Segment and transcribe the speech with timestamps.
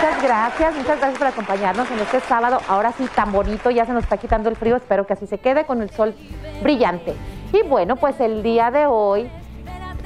[0.00, 3.92] muchas gracias, muchas gracias por acompañarnos en este sábado, ahora sí tan bonito, ya se
[3.92, 6.14] nos está quitando el frío, espero que así se quede con el sol
[6.62, 7.14] brillante.
[7.52, 9.28] Y bueno, pues el día de hoy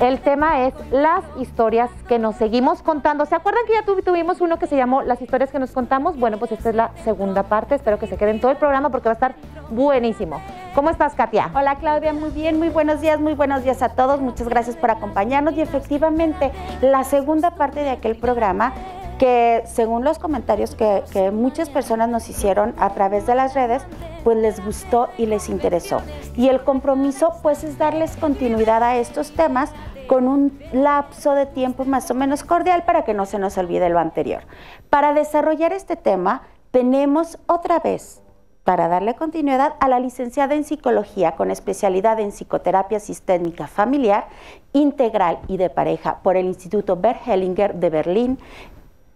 [0.00, 3.26] el tema es las historias que nos seguimos contando.
[3.26, 6.19] ¿Se acuerdan que ya tuvimos uno que se llamó Las historias que nos contamos?
[6.19, 7.74] Bueno, pues esta es la segunda parte.
[7.74, 9.35] Espero que se queden todo el programa porque va a estar
[9.71, 10.40] buenísimo.
[10.74, 11.51] ¿Cómo estás, Katia?
[11.54, 12.13] Hola, Claudia.
[12.15, 14.21] Muy bien, muy buenos días, muy buenos días a todos.
[14.21, 15.54] Muchas gracias por acompañarnos.
[15.54, 18.73] Y efectivamente, la segunda parte de aquel programa
[19.22, 23.84] que según los comentarios que, muchas personas nos hicieron a través de las redes,
[24.24, 26.02] pues les gustó y les interesó.
[26.34, 29.70] Y el compromiso pues es darles continuidad a estos temas
[30.08, 33.90] con un lapso de tiempo más o menos cordial para que no se nos olvide
[33.90, 34.42] lo anterior.
[34.90, 38.22] Para desarrollar este tema tenemos otra vez
[38.64, 44.27] para darle continuidad a la licenciada en psicología con especialidad en psicoterapia sistémica familiar,
[44.72, 48.38] integral y de pareja por el Instituto Bert Hellinger de Berlín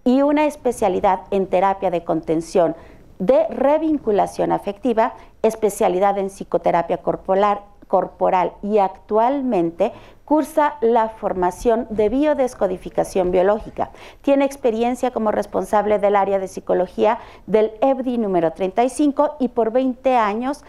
[0.06, 2.76] y una especialidad en terapia de contención
[3.18, 9.92] de revinculación afectiva, especialidad en psicoterapia corporal, y actualmente
[10.24, 13.90] cursa la formación de biodescodificación biológica.
[14.22, 20.16] Tiene experiencia como responsable del área de psicología del EBDI número 35 y por 20
[20.16, 20.64] años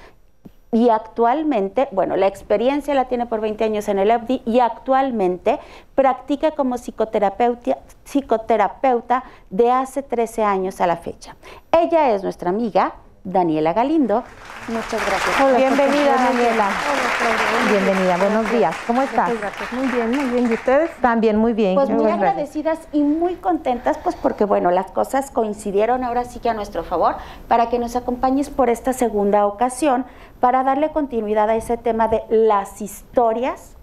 [0.72, 5.59] y actualmente, bueno, la experiencia la tiene por 20 años en el EBDI y actualmente
[5.96, 11.36] practica como psicoterapeuta, psicoterapeuta de hace 13 años a la fecha.
[11.72, 12.96] Ella es nuestra amiga,
[13.28, 14.23] Daniela Galindo.
[14.70, 15.58] Muchas gracias.
[15.58, 16.70] Bienvenida, Daniela.
[16.70, 18.75] Hola, Bienvenida, buenos días.
[18.88, 19.30] ¿Cómo estás?
[19.30, 19.73] Muchas gracias.
[19.73, 20.52] Muy bien, muy bien.
[20.52, 20.92] ¿Y ustedes?
[21.02, 21.75] También muy bien.
[21.75, 26.50] Pues muy agradecidas y muy contentas, pues porque, bueno, las cosas coincidieron ahora sí que
[26.50, 27.17] a nuestro favor,
[27.50, 30.06] para que nos acompañes por esta segunda ocasión,
[30.39, 33.75] para darle continuidad a ese tema de las historias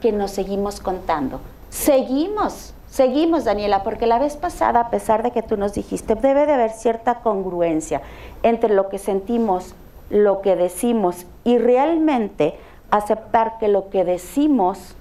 [0.00, 1.40] que nos seguimos contando.
[1.68, 6.46] Seguimos Seguimos, Daniela, porque la vez pasada, a pesar de que tú nos dijiste, debe
[6.46, 8.02] de haber cierta congruencia
[8.42, 9.76] entre lo que sentimos,
[10.10, 12.58] lo que decimos y realmente
[12.90, 14.96] aceptar que lo que decimos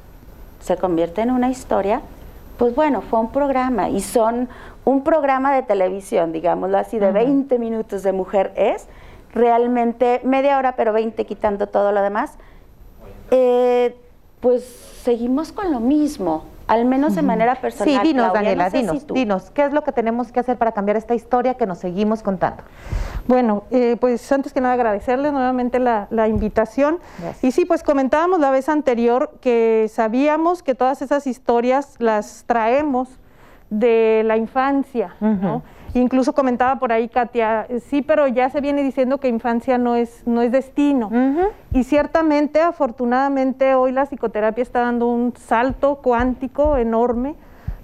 [0.59, 2.03] se convierte en una historia,
[2.59, 4.47] pues bueno, fue un programa y son
[4.86, 8.86] un programa de televisión, digámoslo así, de 20 minutos de mujer es,
[9.34, 12.36] realmente media hora, pero 20 quitando todo lo demás,
[13.31, 13.96] eh,
[14.40, 14.63] pues
[15.02, 18.01] seguimos con lo mismo al menos de manera personal.
[18.01, 21.16] Sí, dinos, Daniela, dinos, dinos, ¿qué es lo que tenemos que hacer para cambiar esta
[21.16, 22.63] historia que nos seguimos contando?
[23.28, 27.00] Bueno, eh, pues antes que nada agradecerles nuevamente la, invitación.
[27.41, 33.07] Y sí, pues comentábamos la vez anterior que sabíamos que todas esas historias las traemos
[33.69, 35.61] de la infancia, ¿no?
[36.00, 40.24] Incluso comentaba por ahí Katia, sí, pero ya se viene diciendo que infancia no es,
[40.25, 41.09] no es destino.
[41.72, 47.36] Y ciertamente, afortunadamente, hoy la psicoterapia está dando un salto cuántico enorme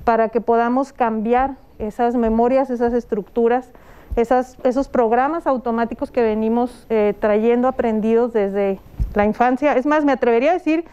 [0.03, 3.72] para que podamos cambiar esas memorias, esas estructuras,
[4.16, 8.79] esas, esos programas automáticos que venimos eh, trayendo aprendidos desde
[9.16, 9.75] la infancia.
[9.75, 10.85] Es más, me atrevería a decir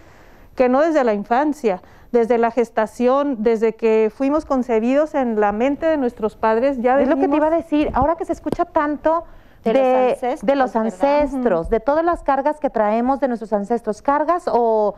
[0.54, 1.82] que no desde la infancia,
[2.12, 7.08] desde la gestación, desde que fuimos concebidos en la mente de nuestros padres, ya Es
[7.08, 9.24] lo que te iba a decir, ahora que se escucha tanto
[9.64, 10.16] de,
[10.54, 14.94] los ancestros, de, todas las cargas que traemos de nuestros ancestros, cargas o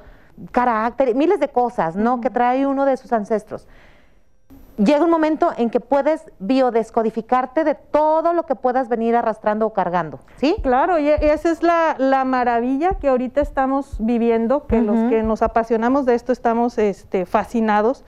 [0.51, 2.21] carácter, miles de cosas, ¿no?
[2.21, 3.67] Que trae uno de sus ancestros
[4.79, 9.73] llega un momento en que puedes biodescodificarte de todo lo que puedas venir arrastrando o
[9.73, 10.57] cargando, ¿sí?
[10.63, 16.07] Claro, y esa es la, maravilla que ahorita estamos viviendo, que los que nos apasionamos
[16.07, 18.05] de esto estamos este, fascinados,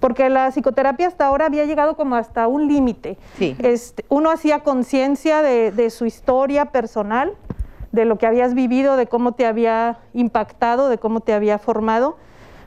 [0.00, 3.18] porque la psicoterapia hasta ahora había llegado como hasta un límite.
[3.38, 3.56] Sí.
[3.58, 7.32] Este, uno hacía conciencia de, de su historia personal,
[7.92, 12.16] de lo que habías vivido, de cómo te había impactado, de cómo te había formado,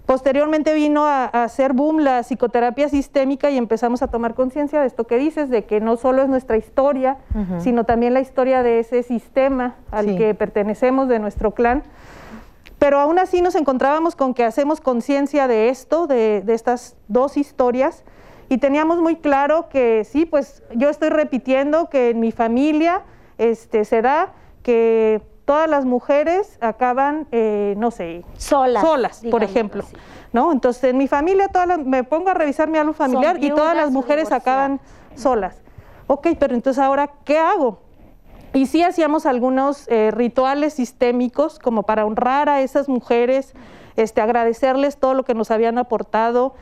[0.10, 5.06] Posteriormente vino a, hacer boom la psicoterapia sistémica y empezamos a tomar conciencia de esto
[5.06, 7.20] que dices, de que no solo es nuestra historia,
[7.60, 11.84] sino también la historia de ese sistema al que pertenecemos, de nuestro clan.
[12.80, 18.04] Pero aún así nos encontrábamos con que hacemos conciencia de esto, de, estas dos historias,
[18.50, 23.04] y teníamos muy claro que sí, pues yo estoy repitiendo que en mi familia
[23.38, 29.84] este, se da que todas las mujeres acaban, eh, no sé, solas, solas por ejemplo.
[30.32, 30.52] ¿no?
[30.52, 33.90] Entonces, en mi familia, todas me pongo a revisar mi álbum familiar y todas las
[33.90, 34.80] mujeres acaban
[35.16, 35.56] solas.
[36.06, 37.80] Ok, pero entonces ahora, ¿qué hago?
[38.54, 43.54] Y sí hacíamos algunos eh, rituales sistémicos como para honrar a esas mujeres,
[43.96, 46.54] este, agradecerles todo lo que nos habían aportado,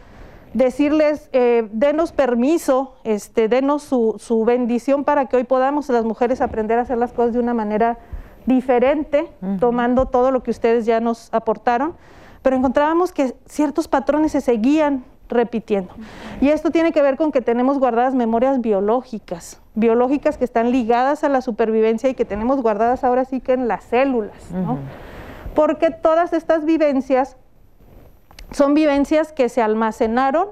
[0.54, 6.40] decirles, eh, denos permiso, este, denos su, su bendición para que hoy podamos las mujeres
[6.40, 7.98] aprender a hacer las cosas de una manera
[8.48, 9.30] diferente,
[9.60, 11.94] tomando todo lo que ustedes ya nos aportaron,
[12.42, 15.94] pero encontrábamos que ciertos patrones se seguían repitiendo.
[16.40, 21.26] Y esto tiene que ver con que tenemos guardadas memorias biológicas, biológicas que están ligadas
[21.26, 24.80] a la supervivencia y que tenemos guardadas ahora sí que en las células, ¿no?
[25.54, 27.36] Porque todas estas vivencias
[28.52, 30.48] son vivencias que se almacenaron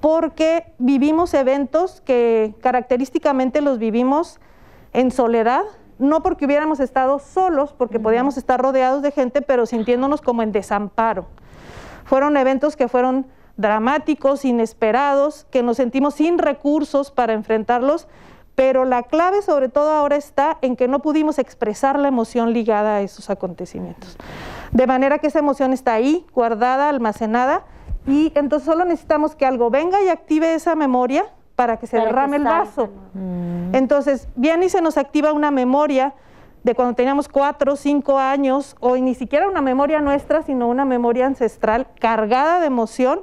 [0.00, 4.40] porque vivimos eventos que característicamente los vivimos
[4.92, 5.62] en soledad,
[6.00, 10.52] no porque hubiéramos estado solos, porque podíamos estar rodeados de gente, pero sintiéndonos como en
[10.52, 11.26] desamparo.
[12.04, 13.26] Fueron eventos que fueron
[13.56, 18.08] dramáticos, inesperados, que nos sentimos sin recursos para enfrentarlos,
[18.54, 22.96] pero la clave sobre todo ahora está en que no pudimos expresar la emoción ligada
[22.96, 24.16] a esos acontecimientos.
[24.72, 27.64] De manera que esa emoción está ahí, guardada, almacenada,
[28.06, 31.26] y entonces solo necesitamos que algo venga y active esa memoria
[31.60, 32.88] para que se derrame el vaso.
[33.12, 33.74] Mm.
[33.74, 36.14] Entonces, viene y se nos activa una memoria
[36.62, 41.26] de cuando teníamos cuatro, cinco años, o ni siquiera una memoria nuestra, sino una memoria
[41.26, 43.20] ancestral cargada de emoción,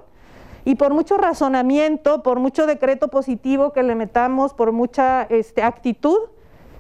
[0.66, 6.20] y por mucho razonamiento, por mucho decreto positivo que le metamos, por mucha este, actitud,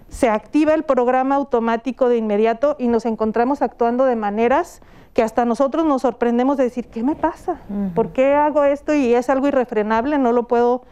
[0.09, 4.83] se activa el programa automático de inmediato y nos encontramos actuando de maneras
[5.15, 7.61] que hasta nosotros nos sorprendemos de decir, ¿qué me pasa?
[7.95, 8.93] ¿Por qué hago esto?
[8.93, 10.83] Y es algo irrefrenable, no lo puedo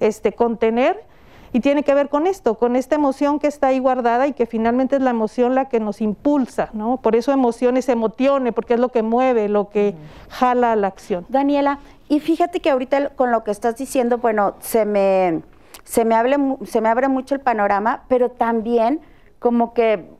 [0.00, 1.02] este, contener.
[1.52, 4.44] Y tiene que ver con esto, con esta emoción que está ahí guardada y que
[4.44, 6.96] finalmente es la emoción la que nos impulsa, ¿no?
[6.96, 9.94] Por eso emociones, emotione, porque es lo que mueve, lo que
[10.30, 11.26] jala a la acción.
[11.28, 15.42] Daniela, y fíjate que ahorita con lo que estás diciendo, bueno, se me,
[15.84, 16.16] se me,
[16.64, 19.00] se me abre mucho el panorama, pero también
[19.38, 20.10] como que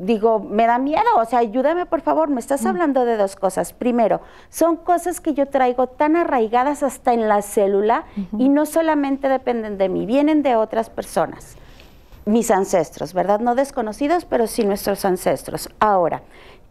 [0.00, 2.68] digo, me da miedo, o sea, ayúdame por favor, me estás mm.
[2.68, 3.72] hablando de dos cosas.
[3.72, 8.04] Primero, son cosas que yo traigo tan arraigadas hasta en la célula
[8.38, 11.56] y no solamente dependen de mí, vienen de otras personas,
[12.24, 13.40] mis ancestros, ¿verdad?
[13.40, 15.68] No desconocidos, pero sí nuestros ancestros.
[15.80, 16.22] Ahora,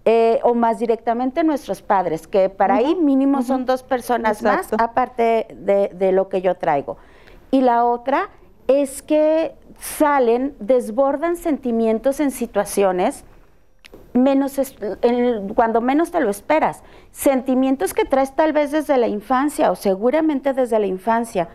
[0.05, 5.47] eh, o más directamente nuestros padres, que para ahí mínimo son dos personas más, aparte
[5.53, 6.97] de, de lo que yo traigo.
[7.51, 8.29] Y la otra
[8.67, 13.23] es que salen, desbordan sentimientos en situaciones
[14.13, 14.59] menos
[15.55, 16.83] cuando menos te lo esperas.
[17.11, 21.49] Sentimientos que traes tal vez desde la infancia o seguramente desde la infancia.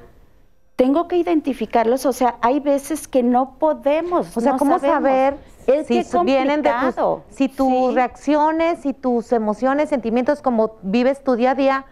[0.76, 4.36] Tengo que identificarlos, o sea, hay veces que no podemos.
[4.36, 5.36] O sea, ¿cómo saber
[5.86, 11.52] si vienen de tus, si tus reacciones, si tus emociones, sentimientos, como vives tu día
[11.52, 11.86] a día,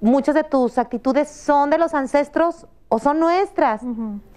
[0.00, 3.82] muchas de tus actitudes son de los ancestros o son nuestras.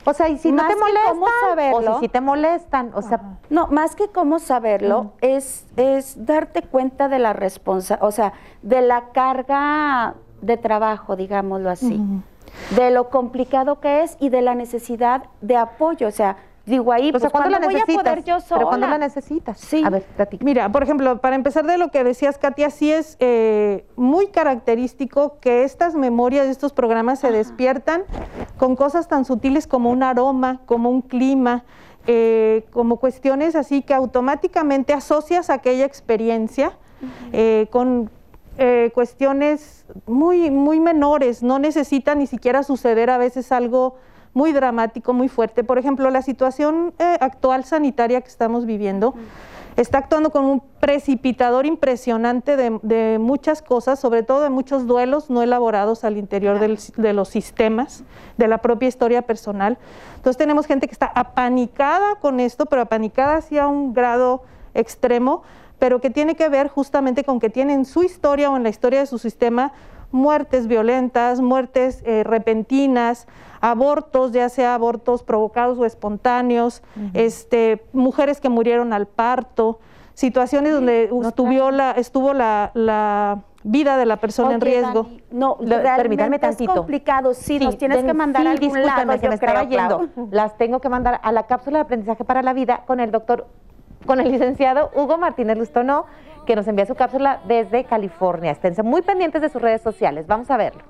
[0.05, 3.95] O sea, y si no te molestan, o si, te molestan, o sea, no, más
[3.95, 10.15] que cómo saberlo es es darte cuenta de la responsa, o sea, de la carga
[10.41, 12.01] de trabajo, digámoslo así.
[12.75, 17.11] De lo complicado que es y de la necesidad de apoyo, o sea, Digo ahí,
[17.13, 17.87] pues, ¿cuándo la necesitas?
[17.87, 18.59] Voy a poder yo sola?
[18.59, 19.57] Pero cuando la necesitas.
[19.57, 19.81] Sí.
[19.85, 20.05] A ver,
[20.41, 25.37] Mira, por ejemplo, para empezar de lo que decías, Katia, sí es eh, muy característico
[25.39, 28.03] que estas memorias de estos programas se despiertan
[28.57, 31.63] con cosas tan sutiles como un aroma, como un clima,
[32.05, 36.77] eh, como cuestiones así que automáticamente asocias aquella experiencia
[37.31, 38.11] eh, con
[38.93, 43.97] cuestiones muy, muy menores, no necesita ni siquiera suceder a veces algo
[44.37, 45.63] muy dramático, muy fuerte.
[45.63, 49.15] Por ejemplo, la situación eh, actual sanitaria que estamos viviendo
[49.77, 55.41] está actuando con un precipitador impresionante de, muchas cosas, sobre todo de muchos duelos no
[55.41, 58.03] elaborados al interior de los sistemas,
[58.37, 59.79] de la propia historia personal.
[60.15, 64.43] Entonces tenemos gente que está apanicada con esto, pero apanicada hacia un grado
[64.75, 65.41] extremo,
[65.79, 68.99] pero que tiene que ver justamente con que tienen su historia o en la historia
[68.99, 69.73] de su sistema
[70.11, 73.27] muertes violentas, muertes eh, repentinas,
[73.61, 76.81] abortos, ya sea abortos provocados o espontáneos,
[77.13, 79.79] este, mujeres que murieron al parto,
[80.13, 85.07] situaciones donde estuvo, la, estuvo la, vida de la persona en riesgo.
[85.29, 86.71] no, permítanme tantito.
[86.71, 90.07] Es complicado, sí, nos tienes que mandar sí, algún lado, que me estaba yendo.
[90.31, 93.47] Las tengo que mandar a la cápsula de aprendizaje para la vida con el doctor,
[94.07, 96.07] con el licenciado Hugo Martínez Lustono,
[96.47, 98.51] que nos envía su cápsula desde California.
[98.51, 100.25] Esténse muy pendientes de sus redes sociales.
[100.25, 100.81] Vamos a verlo.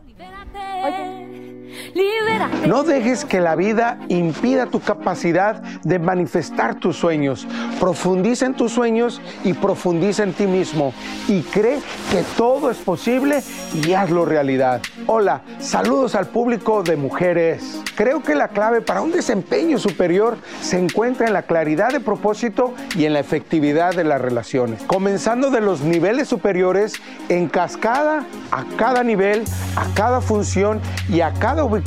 [2.67, 7.47] No dejes que la vida impida tu capacidad de manifestar tus sueños.
[7.79, 10.93] Profundiza en tus sueños y profundiza en ti mismo.
[11.27, 11.79] Y cree
[12.11, 13.41] que todo es posible
[13.73, 14.81] y hazlo realidad.
[15.07, 17.81] Hola, saludos al público de mujeres.
[17.95, 22.75] Creo que la clave para un desempeño superior se encuentra en la claridad de propósito
[22.95, 24.83] y en la efectividad de las relaciones.
[24.83, 26.93] Comenzando de los niveles superiores,
[27.29, 29.43] en cascada a cada nivel,
[29.75, 31.86] a cada función y a cada ubicación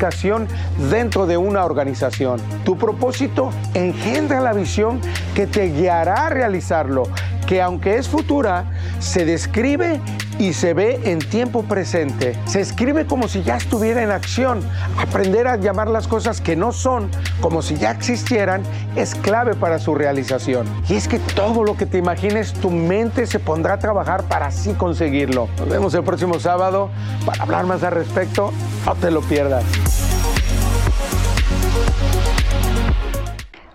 [0.91, 2.41] dentro de una organización.
[2.65, 5.01] Tu propósito engendra la visión
[5.35, 7.05] que te guiará a realizarlo,
[7.47, 8.65] que aunque es futura,
[8.99, 10.01] se describe
[10.41, 12.35] y se ve en tiempo presente.
[12.47, 14.63] Se escribe como si ya estuviera en acción.
[14.97, 17.11] Aprender a llamar las cosas que no son
[17.43, 18.63] como si ya existieran
[18.97, 20.67] es clave para su realización.
[20.89, 24.47] Y es que todo lo que te imagines, tu mente se pondrá a trabajar para
[24.47, 25.49] así conseguirlo.
[25.59, 26.89] Nos vemos el próximo sábado
[27.27, 28.51] para hablar más al respecto.
[28.87, 30.10] No te lo pierdas.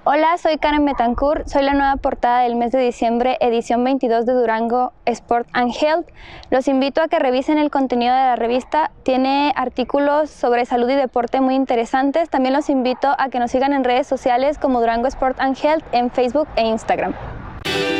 [0.08, 4.34] Hola, soy Karen Betancourt, soy la nueva portada del mes de diciembre, edición 22 de
[4.34, 6.08] Durango Sport and Health.
[6.52, 10.94] Los invito a que revisen el contenido de la revista, tiene artículos sobre salud y
[10.94, 12.30] deporte muy interesantes.
[12.30, 15.84] También los invito a que nos sigan en redes sociales como Durango Sport and Health
[15.92, 17.16] en Facebook e Instagram.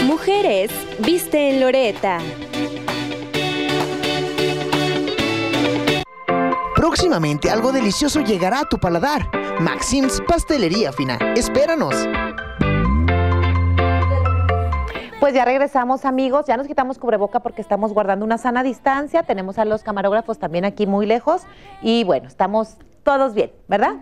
[0.06, 0.70] Mujeres,
[1.00, 2.20] viste en Loreta.
[6.88, 9.28] Próximamente algo delicioso llegará a tu paladar.
[9.60, 11.18] Maxim's Pastelería Fina.
[11.36, 11.96] Espéranos.
[15.20, 19.58] Pues ya regresamos amigos, ya nos quitamos cubreboca porque estamos guardando una sana distancia, tenemos
[19.58, 21.42] a los camarógrafos también aquí muy lejos
[21.82, 23.96] y bueno, estamos todos bien, ¿verdad?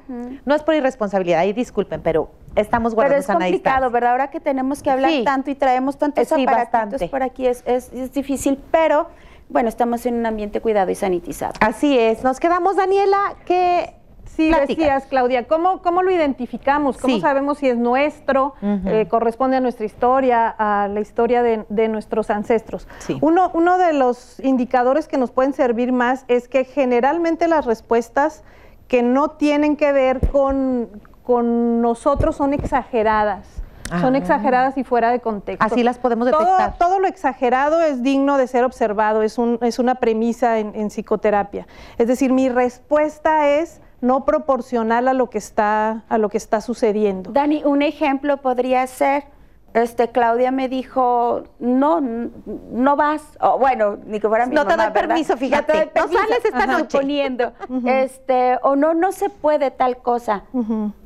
[0.44, 4.12] No es por irresponsabilidad, y disculpen, pero estamos guardando Pero es complicado, ¿verdad?
[4.12, 8.12] Ahora que tenemos que hablar tanto y traemos tantos sí, aparatitos por aquí, es, es
[8.12, 9.08] difícil, pero
[9.54, 11.54] bueno, estamos en un ambiente cuidado y sanitizado.
[11.62, 12.24] Así es.
[12.24, 13.94] Nos quedamos, Daniela, que
[14.26, 16.98] Sí, decías, Claudia, ¿cómo, ¿cómo lo identificamos?
[16.98, 22.32] ¿Cómo sabemos si es nuestro, eh, corresponde a nuestra historia, a la historia de, nuestros
[22.32, 22.88] ancestros?
[23.22, 28.44] Uno, uno de los indicadores que nos pueden servir más es que generalmente las respuestas
[28.88, 30.90] que no tienen que ver con,
[31.22, 33.63] con nosotros son exageradas.
[33.90, 34.18] Son ah.
[34.18, 35.66] exageradas y fuera de contexto.
[35.66, 36.78] Así las podemos detectar.
[36.78, 41.68] Todo, lo exagerado es digno de ser observado, es, un, es una premisa en, psicoterapia.
[41.98, 46.62] Es decir, mi respuesta es no proporcional a lo que está, a lo que está
[46.62, 47.32] sucediendo.
[47.32, 49.26] Dani, un ejemplo podría ser,
[49.74, 54.92] este, Claudia me dijo, no, no vas, bueno, ni que fuera mi No te doy
[54.92, 56.98] permiso, fíjate, no, sales esta noche.
[56.98, 57.54] Poniendo,
[57.86, 60.44] este, o no, no se puede tal cosa.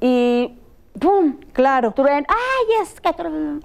[0.01, 0.60] Y
[1.00, 1.38] ¡pum!
[1.54, 1.94] Claro.
[1.98, 3.10] ¡ay, es que...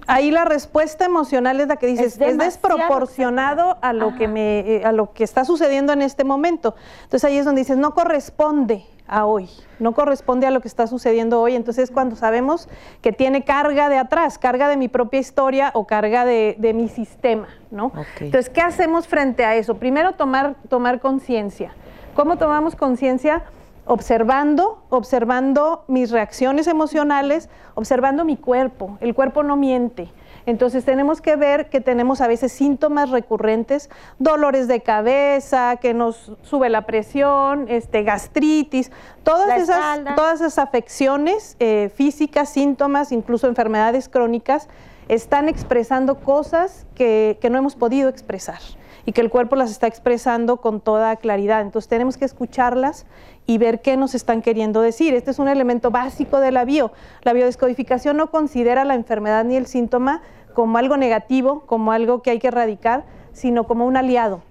[0.07, 4.85] Ahí la respuesta emocional es la que dices, es, desproporcionado a lo, que me, eh,
[4.85, 6.75] a lo que está sucediendo en este momento.
[7.03, 9.49] Entonces ahí es donde dices, no corresponde a hoy,
[9.79, 11.55] no corresponde a lo que está sucediendo hoy.
[11.55, 12.69] Entonces cuando sabemos
[13.01, 17.47] que tiene carga de atrás, carga de mi propia historia o carga de, mi sistema,
[17.69, 17.91] ¿no?
[18.19, 19.75] Entonces, ¿qué hacemos frente a eso?
[19.75, 21.73] Primero, tomar, tomar conciencia.
[22.15, 23.43] ¿Cómo tomamos conciencia?
[23.85, 28.97] Observando, observando mis reacciones emocionales, observando mi cuerpo.
[29.01, 30.11] El cuerpo no miente.
[30.45, 36.33] Entonces tenemos que ver que tenemos a veces síntomas recurrentes, dolores de cabeza, que nos
[36.41, 38.91] sube la presión, este, gastritis,
[39.23, 44.67] todas, esas, todas esas afecciones eh, físicas, síntomas, incluso enfermedades crónicas,
[45.07, 48.59] están expresando cosas que no hemos podido expresar
[49.05, 51.61] y que el cuerpo las está expresando con toda claridad.
[51.61, 53.05] Entonces tenemos que escucharlas
[53.45, 55.13] y ver qué nos están queriendo decir.
[55.13, 56.91] Este es un elemento básico de la bio.
[57.23, 60.21] La biodescodificación no considera la enfermedad ni el síntoma
[60.53, 64.41] como algo negativo, como algo que hay que erradicar, sino como un aliado.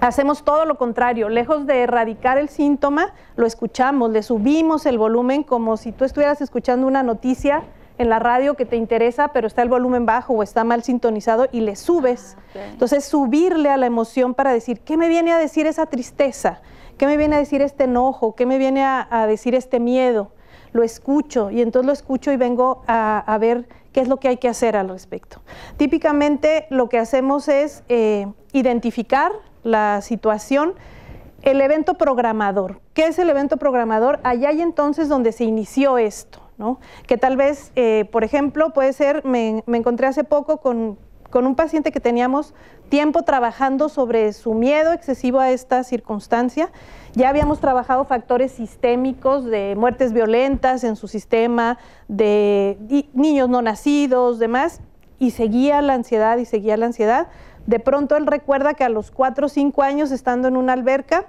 [0.00, 5.44] Hacemos todo lo contrario, lejos de erradicar el síntoma, lo escuchamos, le subimos el volumen
[5.44, 7.62] como si tú estuvieras escuchando una noticia
[7.98, 11.48] en la radio que te interesa, pero está el volumen bajo o está mal sintonizado
[11.52, 12.36] y le subes.
[12.54, 16.60] Ah, Entonces, subirle a la emoción para decir, ¿qué me viene a decir esa tristeza?
[16.98, 18.34] ¿Qué me viene a decir este enojo?
[18.34, 20.30] ¿Qué me viene a, decir este miedo?
[20.72, 24.36] Lo escucho y entonces lo escucho y vengo a, ver qué es lo que hay
[24.36, 25.42] que hacer al respecto.
[25.76, 29.32] Típicamente lo que hacemos es eh, identificar
[29.64, 30.74] la situación,
[31.42, 32.80] el evento programador.
[32.94, 34.20] ¿Qué es el evento programador?
[34.22, 36.40] Allá hay entonces donde se inició esto.
[37.06, 40.98] Que tal vez, eh, por ejemplo, puede ser, me, encontré hace poco con,
[41.34, 42.54] un paciente que teníamos
[42.90, 46.70] tiempo trabajando sobre su miedo excesivo a esta circunstancia.
[47.14, 51.78] Ya habíamos trabajado factores sistémicos de muertes violentas en su sistema,
[52.08, 52.76] de
[53.14, 54.82] niños no nacidos, demás,
[55.18, 57.28] y seguía la ansiedad y seguía la ansiedad.
[57.66, 61.26] De pronto él recuerda que a los cuatro o cinco años, estando en una alberca,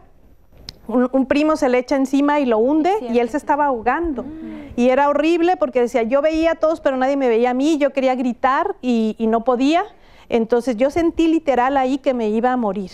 [0.87, 4.23] un, primo se le echa encima y lo hunde y él se estaba ahogando.
[4.23, 4.73] Mm.
[4.75, 7.77] Y era horrible porque decía, yo veía a todos, pero nadie me veía a mí,
[7.77, 9.85] yo quería gritar y, y no podía.
[10.29, 12.91] Entonces yo sentí literal ahí que me iba a morir.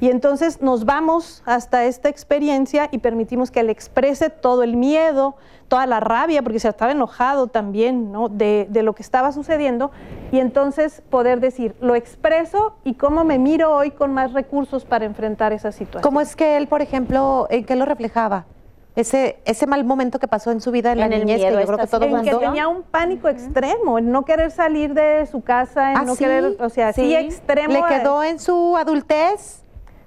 [0.00, 5.36] Y entonces nos vamos hasta esta experiencia y permitimos que él exprese todo el miedo,
[5.68, 8.28] toda la rabia, porque se estaba enojado también ¿no?
[8.28, 9.90] de, lo que estaba sucediendo,
[10.30, 15.04] y entonces poder decir, lo expreso y cómo me miro hoy con más recursos para
[15.04, 16.02] enfrentar esa situación.
[16.02, 18.46] ¿Cómo es que él, por ejemplo, en qué lo reflejaba?
[18.94, 21.78] ese, ese mal momento que pasó en su vida en, la niñez, que yo creo
[21.78, 22.38] que todo en mundo...
[22.38, 26.14] que tenía un pánico extremo, en no querer salir de su casa, en ¿Ah, no
[26.14, 26.24] sí?
[26.24, 27.14] querer, o sea, sí, Sí.
[27.14, 27.72] extremo.
[27.72, 29.61] ¿Le quedó en su adultez?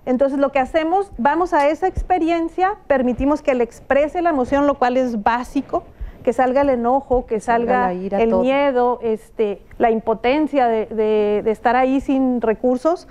[0.05, 4.75] Entonces lo que hacemos, vamos a esa experiencia, permitimos que él exprese la emoción, lo
[4.75, 5.83] cual es básico,
[6.23, 8.41] que salga el enojo, que Salga salga la ira, el todo.
[8.41, 13.07] miedo, este, la impotencia de, de- de estar ahí sin recursos.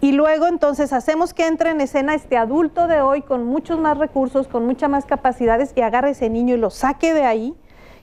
[0.00, 3.98] Y luego entonces hacemos que entre en escena este adulto de hoy con muchos más
[3.98, 7.54] recursos, con muchas más capacidades y agarre ese niño y lo saque de ahí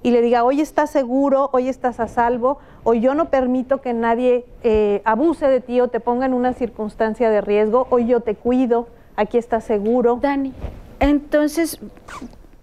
[0.06, 3.92] y le diga, hoy estás seguro, hoy estás a salvo, hoy yo no permito que
[3.92, 8.20] nadie eh, abuse de ti o te ponga en una circunstancia de riesgo, hoy yo
[8.20, 10.20] te cuido, aquí estás seguro.
[10.22, 10.54] Dani,
[11.00, 11.80] entonces,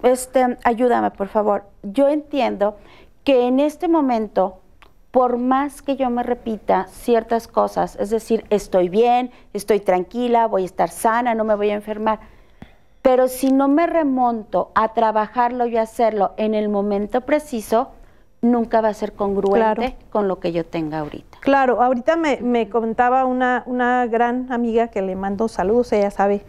[0.04, 1.64] este, ayúdame, por favor.
[1.82, 2.76] Yo entiendo
[3.24, 4.60] que en este momento,
[5.10, 10.62] por más que yo me repita ciertas cosas, es decir, estoy bien, estoy tranquila, voy
[10.62, 12.20] a estar sana, no me voy a enfermar,
[13.02, 17.90] pero si no me remonto a trabajarlo y hacerlo en el momento preciso,
[18.40, 19.94] nunca va a ser congruente Claro.
[20.10, 21.38] con lo que yo tenga ahorita.
[21.40, 26.42] Claro, ahorita me, me comentaba una, una gran amiga que le mando saludos, ella sabe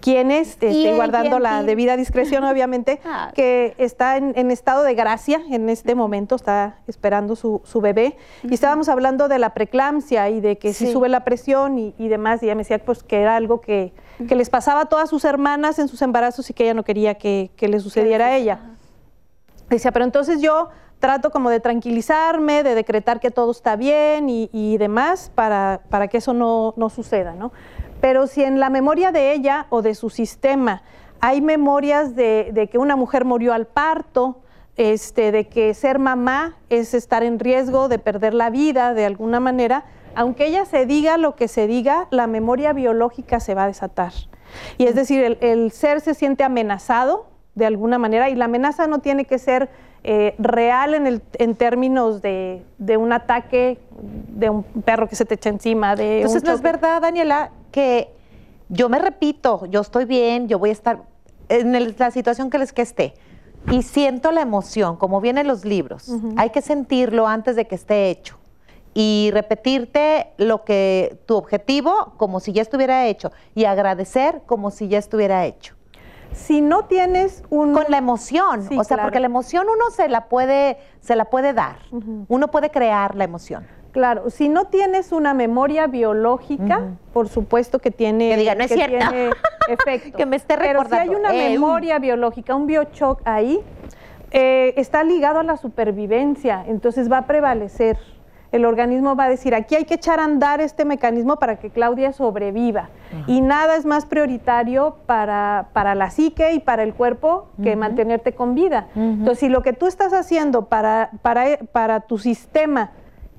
[0.00, 3.30] quién es, este, ¿Quién, guardando la debida discreción, obviamente, Ah.
[3.34, 8.16] que está en, en estado de gracia en este momento, está esperando su, su bebé.
[8.42, 12.08] Y estábamos hablando de la preeclampsia y de que si sube la presión y, y
[12.08, 13.92] demás, y ella me decía pues, que era algo que,
[14.28, 17.14] que les pasaba a todas sus hermanas en sus embarazos y que ella no quería
[17.14, 18.60] que, que le sucediera a ella.
[19.68, 20.68] Decía, pero entonces yo
[20.98, 26.06] trato como de tranquilizarme, de decretar que todo está bien y, y demás para, para
[26.08, 27.52] que eso no, no suceda, ¿no?
[28.02, 30.82] Pero si en la memoria de ella o de su sistema
[31.20, 34.40] hay memorias de, de que una mujer murió al parto,
[34.76, 39.38] este, de que ser mamá es estar en riesgo de perder la vida de alguna
[39.38, 39.84] manera,
[40.16, 44.12] aunque ella se diga lo que se diga, la memoria biológica se va a desatar.
[44.78, 48.88] Y es decir, el, el ser se siente amenazado de alguna manera y la amenaza
[48.88, 49.70] no tiene que ser
[50.02, 55.24] eh, real en, el, en términos de, de un ataque de un perro que se
[55.24, 58.14] te echa encima, de Entonces, ¿no es verdad, Daniela, que
[58.68, 61.02] yo me repito, yo estoy bien, yo voy a estar
[61.48, 63.14] en el- la situación que les que esté
[63.70, 68.08] y siento la emoción, como vienen los libros, hay que sentirlo antes de que esté
[68.10, 68.38] hecho
[68.94, 74.88] y repetirte lo que tu objetivo como si ya estuviera hecho y agradecer como si
[74.88, 75.74] ya estuviera hecho.
[76.34, 77.74] Si no tienes un...
[77.74, 79.02] Con la emoción, Sí, o sea, claro.
[79.08, 81.76] porque la emoción uno se la puede se la puede dar.
[82.28, 83.66] Uno puede crear la emoción.
[83.92, 86.80] Claro, si no tienes una memoria biológica,
[87.12, 88.96] por supuesto que tiene, Que diga, "No es cierto".
[89.10, 89.30] tiene
[89.68, 90.16] efecto.
[90.16, 93.60] Que me esté Pero si hay recordando, una "Eh, memoria biológica, un biochoc ahí,
[94.30, 97.98] eh, está ligado a la supervivencia, entonces va a prevalecer.
[98.50, 101.70] El organismo va a decir, aquí hay que echar a andar este mecanismo para que
[101.70, 102.90] Claudia sobreviva.
[103.26, 108.32] Y nada es más prioritario para, para la psique y para el cuerpo que mantenerte
[108.34, 108.88] con vida.
[108.94, 112.90] Entonces, si lo que tú estás haciendo para, para, para tu sistema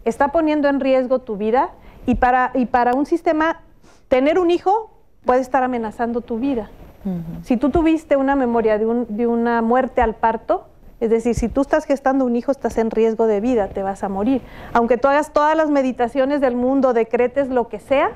[0.05, 1.69] está poniendo en riesgo tu vida
[2.05, 3.61] y para, y para un sistema,
[4.07, 4.91] tener un hijo
[5.25, 6.69] puede estar amenazando tu vida.
[7.43, 10.65] Si tú tuviste una memoria de, un- de una muerte al parto,
[11.01, 14.05] es decir, si tú estás gestando un hijo, estás en riesgo de vida, te vas
[14.05, 14.41] a morir.
[14.71, 18.11] Aunque tú hagas todas las meditaciones del mundo, decretes lo que sea,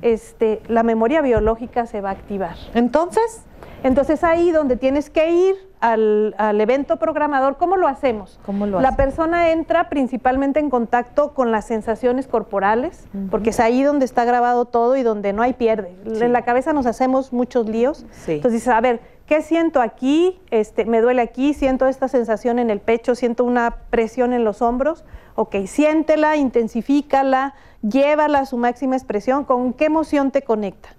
[0.00, 2.56] este, la memoria biológica se va a activar.
[2.74, 3.44] Entonces,
[3.82, 8.38] Entonces ahí donde tienes que ir al, al evento programador, ¿cómo lo hacemos?
[8.44, 8.96] ¿Cómo lo La hacen?
[8.96, 14.66] persona entra principalmente en contacto con las sensaciones corporales, porque es ahí donde está grabado
[14.66, 15.94] todo y donde no hay pierde.
[16.04, 18.04] En la cabeza nos hacemos muchos líos.
[18.12, 18.32] Sí.
[18.32, 20.38] Entonces dices, a ver, ¿qué siento aquí?
[20.50, 24.60] Este, me duele aquí, siento esta sensación en el pecho, siento una presión en los
[24.60, 25.04] hombros.
[25.36, 29.44] Ok, siéntela, intensifícala, llévala a su máxima expresión.
[29.44, 30.90] ¿Con qué emoción te conecta?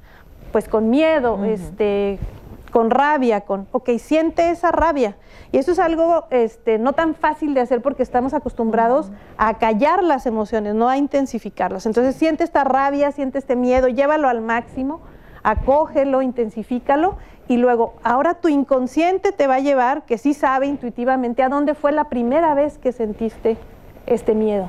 [0.52, 2.18] Pues con miedo, este,
[2.72, 5.16] con rabia, con, ok, siente esa rabia.
[5.52, 10.04] Y eso es algo este, no tan fácil de hacer porque estamos acostumbrados a callar
[10.04, 11.86] las emociones, no a intensificarlas.
[11.86, 15.02] Entonces siente esta rabia, siente este miedo, llévalo al máximo,
[15.44, 21.44] acógelo, intensifícalo y luego, ahora tu inconsciente te va a llevar, que sí sabe intuitivamente,
[21.44, 23.58] a dónde fue la primera vez que sentiste
[24.06, 24.68] este miedo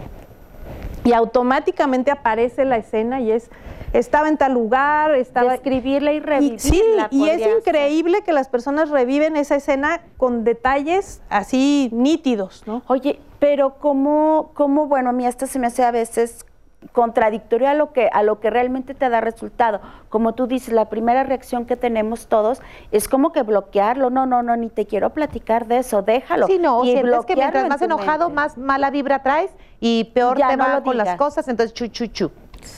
[1.04, 3.50] y automáticamente aparece la escena y es
[3.92, 6.58] estaba en tal lugar, estaba Describirla y y, revivirla.
[6.58, 7.56] sí, y es ser.
[7.58, 12.82] increíble que las personas reviven esa escena con detalles así nítidos, ¿no?
[12.86, 16.44] Oye, pero cómo, cómo, bueno, a mí hasta se me hace a veces
[16.90, 19.80] contradictorio a lo que a lo que realmente te da resultado.
[20.08, 24.10] Como tú dices, la primera reacción que tenemos todos es como que bloquearlo.
[24.10, 26.48] No, no, no, ni te quiero platicar de eso, déjalo.
[26.48, 28.34] Sí, no, Y sientes que mientras en más enojado, mente.
[28.34, 31.86] más mala vibra traes y peor Ya, te no va con las cosas, entonces chu,
[31.86, 32.30] chu, chu.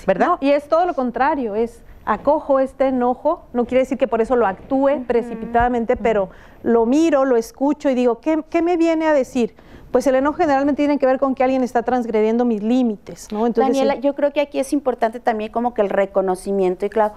[0.07, 0.27] ¿Verdad?
[0.27, 4.20] No, y es todo lo contrario, es acojo este enojo, no quiere decir que por
[4.20, 6.31] eso lo actúe precipitadamente, pero
[6.62, 9.55] lo miro, lo escucho y digo, ¿qué, ¿qué, me viene a decir?
[9.90, 13.47] Pues el enojo generalmente tiene que ver con que alguien está transgrediendo mis límites, ¿no?
[13.47, 17.14] Entonces, Daniela, yo creo que aquí es importante también como que el reconocimiento y claro,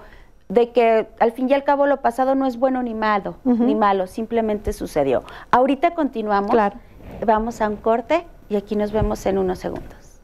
[0.48, 3.74] de que al fin y al cabo lo pasado no es bueno ni malo, ni
[3.74, 5.22] malo, simplemente sucedió.
[5.50, 6.76] Ahorita continuamos, claro.
[7.26, 10.20] vamos a un corte y aquí nos vemos en unos segundos.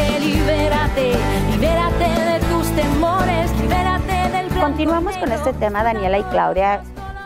[0.00, 1.12] Libérate, libérate,
[1.50, 6.82] libérate de tus temores, libérate del Continuamos con este tema, Daniela y Claudia,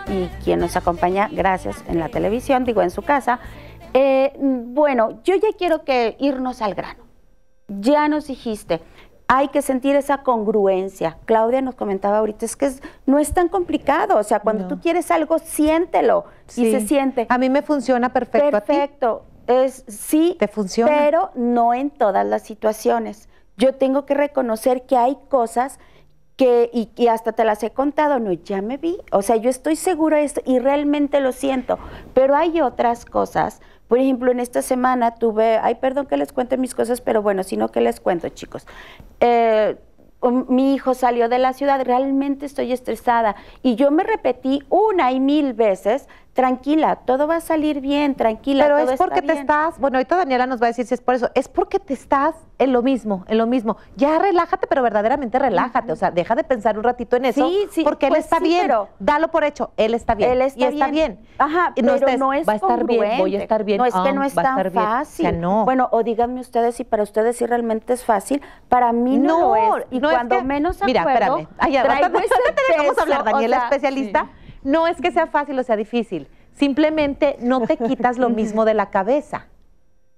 [0.08, 3.38] y quien nos acompaña, gracias, en la televisión, digo, en su casa.
[3.92, 7.04] Eh, bueno, yo ya quiero que irnos al grano.
[7.68, 8.80] Ya nos dijiste,
[9.28, 11.18] hay que sentir esa congruencia.
[11.26, 12.70] Claudia nos comentaba ahorita, es que
[13.06, 16.24] no es tan complicado, o sea, cuando tú quieres algo, siéntelo
[16.56, 17.26] y se siente.
[17.28, 18.50] A mí me funciona perfecto.
[18.50, 20.90] Perfecto, es sí, ¿Te funciona?
[20.96, 23.28] pero no en todas las situaciones.
[23.56, 25.78] Yo tengo que reconocer que hay cosas
[26.36, 29.76] que, y, hasta te las he contado, no, ya me vi, o sea, yo estoy
[29.76, 31.78] segura de esto y realmente lo siento,
[32.12, 36.56] pero hay otras cosas por ejemplo, en esta semana tuve, ay, perdón que les cuente
[36.56, 38.66] mis cosas, pero bueno, sino que les cuento, chicos.
[39.20, 39.76] Eh,
[40.48, 43.36] mi hijo salió de la ciudad, realmente estoy estresada.
[43.62, 48.64] Y yo me repetí una y mil veces tranquila, todo va a salir bien, tranquila.
[48.64, 51.14] Pero es porque te estás, bueno, ahorita Daniela nos va a decir si es por
[51.14, 53.76] eso, es porque te estás en lo mismo, en lo mismo.
[53.96, 57.68] Ya relájate, pero verdaderamente relájate, o sea, deja de pensar un ratito en eso, sí,
[57.70, 58.68] sí, porque él pues está bien,
[58.98, 61.20] dalo por hecho, él está bien, él está y está bien.
[61.38, 63.78] Ajá, pero no, es va a estar bien, voy a estar bien.
[63.78, 65.40] No es que no es tan fácil.
[65.40, 65.64] no.
[65.64, 69.56] Bueno, o díganme ustedes si para ustedes sí realmente es fácil, para mí no, lo
[69.76, 69.86] es.
[69.92, 74.28] Y cuando menos Mira, espérame, Ay, traigo ese hablar, Daniela, especialista.
[74.64, 78.74] No es que sea fácil o sea difícil Simplemente no te quitas lo mismo de
[78.74, 79.46] la cabeza.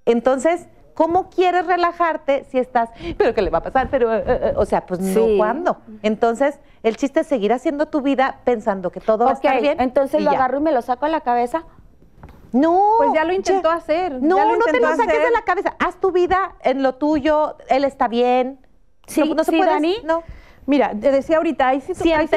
[0.04, 3.88] Entonces, ¿cómo quieres relajarte si estás, pero qué le va a pasar?
[3.90, 5.78] Pero, eh, eh, eh", o sea, pues no, ¿cuándo?
[6.02, 9.80] Entonces, el chiste es seguir haciendo tu vida pensando que todo va a estar bien.
[9.80, 11.64] Entonces lo agarro y me lo saco a la cabeza.
[12.52, 12.94] No.
[12.98, 14.22] Pues ya lo intentó hacer.
[14.22, 15.74] No, no te lo saques de la cabeza.
[15.78, 18.61] Haz tu vida en lo tuyo, él está bien.
[19.06, 19.96] Sí, no, se puede, Dani.
[20.04, 20.22] No.
[20.66, 22.33] Mira, te decía ahorita, hay, situaciones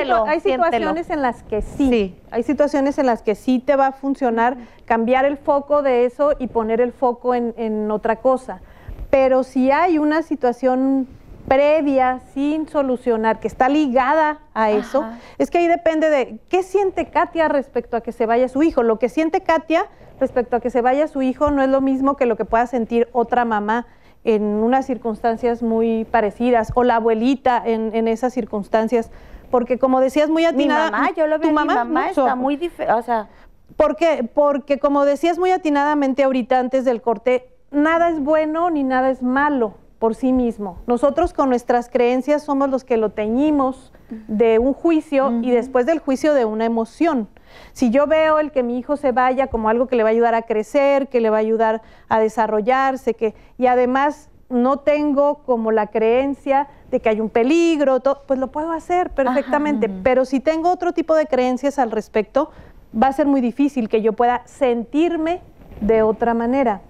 [1.10, 5.26] en las que sí, hay situaciones en las que sí te va a funcionar cambiar
[5.26, 8.62] el foco de eso y poner el foco en, otra cosa.
[9.10, 11.08] Pero si hay una situación
[11.48, 15.04] previa, sin solucionar, que está ligada a eso,
[15.40, 18.84] es que ahí depende de qué siente Katia respecto a que se vaya su hijo.
[18.84, 19.88] Lo que siente Katia
[20.20, 22.68] respecto a que se vaya su hijo no es lo mismo que lo que pueda
[22.68, 23.88] sentir otra mamá
[24.24, 29.12] en unas circunstancias muy parecidas, o la abuelita en, esas circunstancias,
[29.50, 30.86] porque como decías muy atinada...
[30.86, 33.28] Mi mamá, yo lo veo, mi mamá está muy diferente, o sea...
[33.76, 39.10] Porque, porque como decías muy atinadamente ahorita antes del corte, nada es bueno ni nada
[39.10, 40.80] es malo por sí mismo.
[40.88, 43.92] Nosotros con nuestras creencias somos los que lo teñimos
[44.28, 47.28] de un juicio y después del juicio de una emoción.
[47.74, 50.12] Si yo veo el que mi hijo se vaya como algo que le va a
[50.12, 55.44] ayudar a crecer, que le va a ayudar a desarrollarse, que, y además no tengo
[55.44, 59.90] como la creencia de que hay un peligro, pues lo puedo hacer perfectamente.
[59.90, 62.52] Pero si tengo otro tipo de creencias al respecto,
[62.96, 65.42] va a ser muy difícil que yo pueda sentirme
[65.82, 66.82] de otra manera.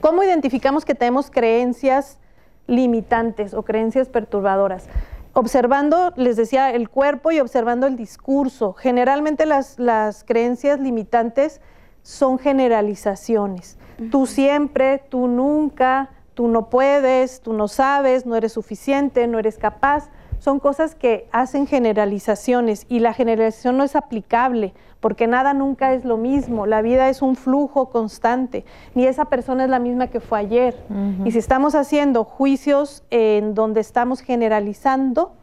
[0.00, 2.20] ¿Cómo identificamos que tenemos creencias
[2.66, 4.88] limitantes o creencias perturbadoras?
[5.36, 8.72] observando, les decía, el cuerpo y observando el discurso.
[8.72, 11.60] Generalmente las, creencias limitantes
[12.02, 13.76] son generalizaciones.
[14.10, 19.58] Tú siempre, tú nunca, tú no puedes, tú no sabes, no eres suficiente, no eres
[19.58, 25.92] capaz son cosas que hacen generalizaciones y la generalización no es aplicable porque nada nunca
[25.92, 30.08] es lo mismo, la vida es un flujo constante, ni esa persona es la misma
[30.08, 30.76] que fue ayer.
[31.24, 35.34] Y si estamos haciendo juicios en donde estamos generalizando,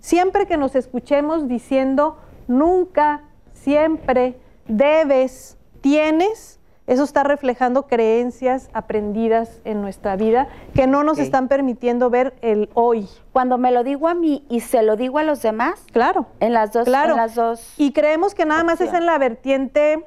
[0.00, 2.16] siempre que nos escuchemos diciendo
[2.48, 11.18] nunca, siempre, debes, tienes, eso está reflejando creencias aprendidas en nuestra vida que no nos
[11.18, 13.08] están permitiendo ver el hoy.
[13.32, 15.84] Cuando me lo digo a mí y se lo digo a los demás.
[15.92, 16.26] Claro.
[16.40, 16.84] En las dos.
[16.84, 17.12] Claro.
[17.12, 20.04] En las dos y creemos que nada más es en la vertiente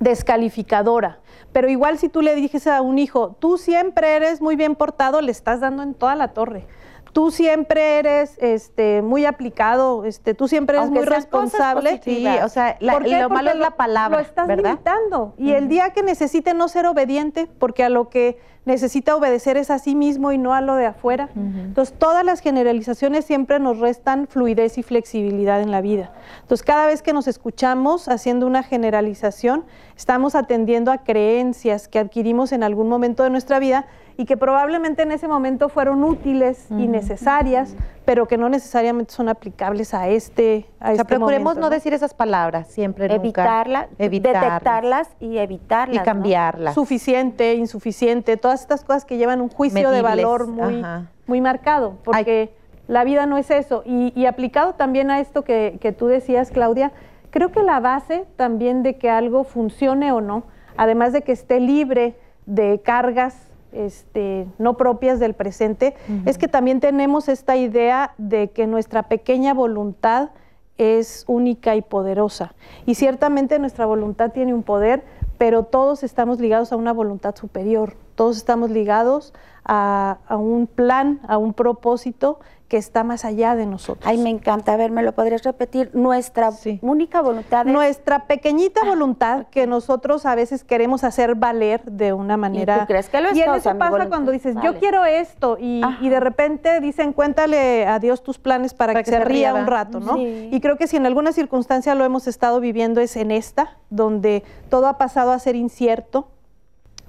[0.00, 1.20] descalificadora.
[1.52, 5.20] Pero igual si tú le dices a un hijo, tú siempre eres muy bien portado,
[5.20, 6.66] le estás dando en toda la torre
[7.12, 12.00] tú siempre eres este, muy aplicado, este, tú siempre eres muy responsable.
[12.02, 14.18] Sí, o sea, lo malo es la palabra.
[14.18, 15.34] Lo estás limitando.
[15.36, 19.70] Y el día que necesite no ser obediente, porque a lo que necesita obedecer es
[19.70, 21.30] a sí mismo y no a lo de afuera.
[21.34, 26.12] Entonces, todas las generalizaciones siempre nos restan fluidez y flexibilidad en la vida.
[26.42, 29.64] Entonces, cada vez que nos escuchamos haciendo una generalización,
[29.96, 33.86] estamos atendiendo a creencias que adquirimos en algún momento de nuestra vida
[34.18, 39.28] y que probablemente en ese momento fueron útiles y necesarias, pero que no necesariamente son
[39.28, 43.22] aplicables a este, a o sea, este procuremos momento, no decir esas palabras siempre, nunca.
[43.22, 45.94] Evitarla, detectarlas y evitarlas.
[45.94, 46.04] y ¿no?
[46.04, 46.74] cambiarlas.
[46.74, 51.10] suficiente, insuficiente, todas estas cosas que llevan un juicio de valor muy, ajá.
[51.26, 52.52] muy marcado, porque
[52.86, 53.82] la vida no es eso.
[53.84, 56.92] Y, y aplicado también a esto que, que tú decías, Claudia,
[57.30, 60.44] creo que la base también de que algo funcione o no,
[60.76, 62.16] además de que esté libre
[62.46, 65.94] de cargas este, no propias del presente,
[66.24, 70.30] es que también tenemos esta idea de que nuestra pequeña voluntad
[70.78, 72.54] es única y poderosa.
[72.86, 75.04] Y ciertamente nuestra voluntad tiene un poder,
[75.36, 79.32] pero todos estamos ligados a una voluntad superior, todos estamos ligados
[79.64, 84.04] a, a un plan, a un propósito que está más allá de nosotros.
[84.06, 84.72] Ay, me encanta.
[84.74, 85.90] A ver, ¿me lo podrías repetir?
[85.94, 86.78] Nuestra Sí.
[86.82, 87.72] única voluntad es...
[87.72, 92.80] Nuestra pequeñita voluntad que nosotros a veces queremos hacer valer de una manera.
[92.80, 94.08] tú crees que lo es Y en eso pasa voluntad?
[94.08, 94.66] cuando dices, Vale.
[94.66, 99.02] yo quiero esto, y, y de repente dicen, cuéntale a Dios tus planes para, Para
[99.04, 100.16] que, que se se ría ría, un rato, ¿no?
[100.16, 100.48] Sí.
[100.52, 104.42] Y creo que si en alguna circunstancia lo hemos estado viviendo es en esta, donde
[104.70, 106.28] todo ha pasado a ser incierto,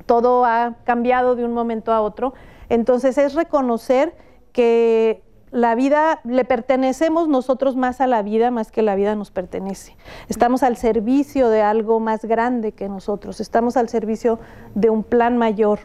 [0.05, 2.33] todo ha cambiado de un momento a otro.
[2.69, 4.15] Entonces es reconocer
[4.51, 9.31] que la vida, le pertenecemos nosotros más a la vida más que la vida nos
[9.31, 9.95] pertenece.
[10.27, 14.39] Estamos al servicio de algo más grande que nosotros, estamos al servicio
[14.75, 15.79] de un plan mayor.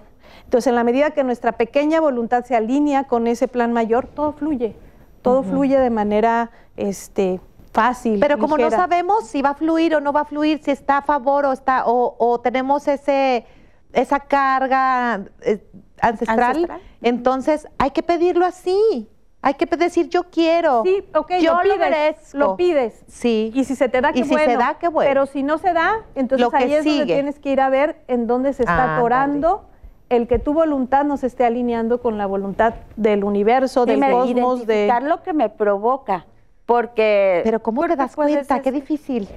[0.45, 4.33] Entonces, en la medida que nuestra pequeña voluntad se alinea con ese plan mayor, todo
[4.33, 4.77] fluye,
[5.23, 7.41] todo fluye de manera este,
[7.73, 8.21] fácil.
[8.21, 10.99] Pero como no sabemos si va a fluir o no va a fluir, si está
[10.99, 13.47] a favor o está o, o tenemos ese
[13.95, 15.65] esa carga eh,
[16.01, 16.81] ancestral, Ancestral.
[17.03, 19.09] entonces hay que pedirlo así.
[19.41, 20.83] Hay que decir yo quiero.
[20.85, 22.39] Sí, ok, yo lo pides, merezco.
[22.39, 23.05] lo pides.
[23.09, 23.53] Sí.
[23.55, 24.51] Y si se te da, Y si bueno.
[24.53, 25.07] se da, qué bueno.
[25.11, 27.69] Pero si no se da, entonces Lo que ahí es donde tienes que ir a
[27.69, 28.99] ver en dónde se está Ándale.
[29.01, 29.67] atorando
[30.09, 34.13] el que tu voluntad no se esté alineando con la voluntad del universo, del Dime,
[34.13, 34.91] cosmos, de...
[35.03, 36.25] lo que me provoca.
[36.65, 37.43] Porque...
[37.45, 38.63] Pero ¿cómo te das cuenta?
[38.63, 39.29] Qué difícil.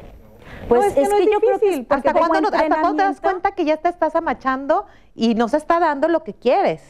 [0.68, 2.50] Pues No, es que no es yo creo que difícil, es porque ¿Hasta como cuándo,
[2.52, 5.80] no- hasta cuándo te das cuenta que ya te estás amachando y no se está
[5.80, 6.82] dando lo que quieres?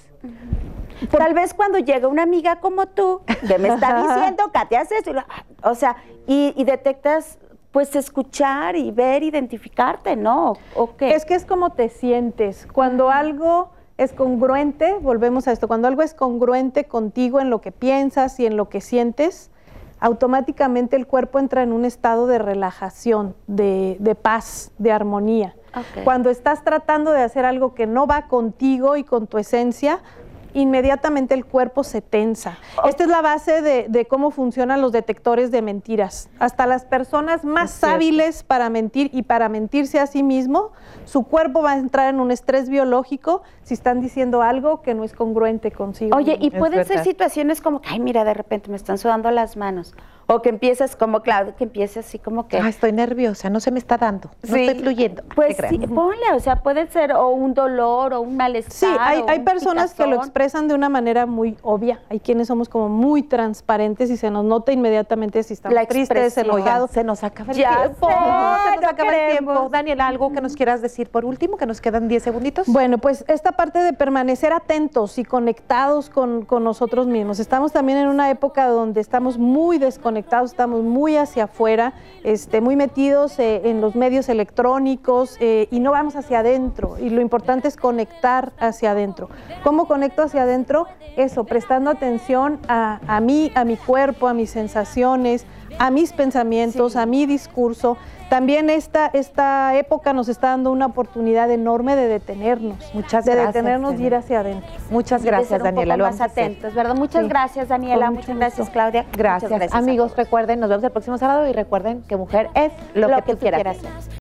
[1.11, 5.11] Tal vez cuando llega una amiga como tú, que me está diciendo, Katia, haces esto,
[5.63, 7.37] o sea, y, y detectas,
[7.71, 10.53] pues, escuchar y ver, identificarte, ¿no?
[10.73, 11.13] ¿O qué?
[11.13, 12.67] Es que es como te sientes.
[12.73, 17.71] Cuando algo es congruente, volvemos a esto, cuando algo es congruente contigo en lo que
[17.71, 19.51] piensas y en lo que sientes,
[19.99, 25.55] automáticamente el cuerpo entra en un estado de relajación, de, de paz, de armonía.
[26.03, 29.99] Cuando estás tratando de hacer algo que no va contigo y con tu esencia,
[30.61, 32.57] inmediatamente el cuerpo se tensa.
[32.85, 36.29] Esta es la base de, de cómo funcionan los detectores de mentiras.
[36.39, 37.95] Hasta las personas más Es cierto.
[37.95, 40.71] hábiles para mentir y para mentirse a sí mismo,
[41.05, 45.03] su cuerpo va a entrar en un estrés biológico si están diciendo algo que no
[45.03, 46.15] es congruente consigo.
[46.15, 49.57] Oye, y pueden ser situaciones como que, ay, mira, de repente me están sudando las
[49.57, 49.93] manos.
[50.29, 52.57] O que empiezas como, Claudia, que empieces así como que...
[52.57, 55.23] Ah, estoy nerviosa, no se me está dando, no Sí, estoy fluyendo.
[55.33, 58.73] Pues ¿Qué sí, ponle, o sea, puede ser o un dolor o un malestar.
[58.73, 62.01] Sí, hay, hay personas que lo expresan de una manera muy obvia.
[62.09, 66.37] Hay quienes somos como muy transparentes y se nos nota inmediatamente si estamos La tristes,
[66.37, 66.91] enojados.
[66.91, 68.07] se nos acaba el Ya tiempo.
[68.09, 69.69] sé, se nos no acaba el tiempo.
[69.71, 71.55] Daniel, ¿algo que nos quieras decir por último?
[71.55, 72.67] Que nos quedan 10 segunditos.
[72.67, 77.39] Bueno, pues esta parte de permanecer atentos y conectados con, con nosotros mismos.
[77.39, 82.75] Estamos también en una época donde estamos muy desconectados, estamos muy hacia afuera, este, muy
[82.75, 86.97] metidos eh, en los medios electrónicos eh, y no vamos hacia adentro.
[86.99, 89.29] Y lo importante es conectar hacia adentro.
[89.63, 90.87] ¿Cómo conecto hacia adentro?
[91.15, 95.45] Eso, prestando atención a, a mí, a mi cuerpo, a mis sensaciones,
[95.79, 97.97] a mis pensamientos, a mi discurso.
[98.29, 102.77] También esta, esta época nos está dando una oportunidad enorme de detenernos.
[102.93, 104.17] Muchas de gracias, detenernos y ir Daniela.
[104.19, 104.69] hacia adentro.
[104.89, 105.93] Muchas Y de gracias, ser un Daniela.
[105.93, 106.95] poco Lo más atentos, ¿verdad?
[106.95, 107.29] Muchas Sí.
[107.29, 108.11] gracias, Daniela.
[108.11, 108.69] Muchas gracias.
[108.69, 109.03] Claudia.
[109.03, 109.73] Muchas Gracias.
[109.73, 113.37] Amigos, recuerden, nos vemos el próximo sábado y recuerden que mujer es lo, que, tú
[113.37, 113.77] quieras.
[113.77, 113.89] ser.